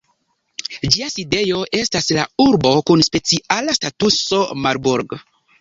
[0.95, 5.19] Ĝia sidejo estas la urbo kun speciala statuso Marburg.